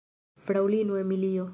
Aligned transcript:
Fraŭlino 0.47 1.01
Emilio! 1.05 1.49